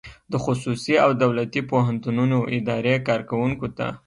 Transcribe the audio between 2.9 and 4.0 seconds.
کارکوونکو ته